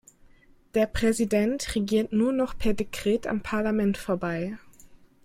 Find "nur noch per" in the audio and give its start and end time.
2.11-2.73